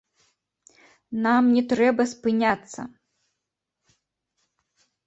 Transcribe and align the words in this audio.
Нам 1.25 1.43
не 1.57 1.63
трэба 1.75 2.03
спыняцца. 2.15 2.81